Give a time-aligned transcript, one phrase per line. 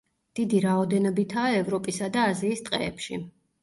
[0.39, 3.27] დიდი რაოდენობითაა ევროპისა და აზიის ტყეებში.